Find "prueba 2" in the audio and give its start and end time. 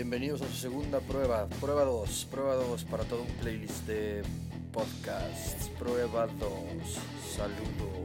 1.60-2.28, 2.30-2.84, 5.78-6.48